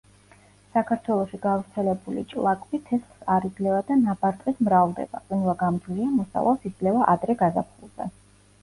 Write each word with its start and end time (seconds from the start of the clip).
საქართველოში 0.75 1.39
გავრცელებული 1.43 2.23
ჭლაკვი 2.31 2.79
თესლს 2.89 3.29
არ 3.35 3.45
იძლევა 3.51 3.85
და 3.91 3.99
ნაბარტყით 4.01 4.67
მრავლდება; 4.71 5.23
ყინვაგამძლეა, 5.31 6.11
მოსავალს 6.19 6.69
იძლევა 6.73 7.09
ადრე 7.17 7.39
გაზაფხულზე. 7.47 8.13